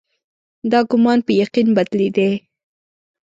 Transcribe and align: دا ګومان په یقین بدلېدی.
دا 0.71 0.79
ګومان 0.89 1.19
په 1.25 1.31
یقین 1.41 1.67
بدلېدی. 1.77 2.31